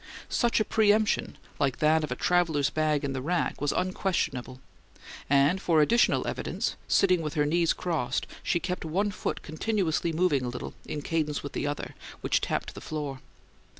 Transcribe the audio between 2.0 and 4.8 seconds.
of a traveller's bag in the rack, was unquestionable;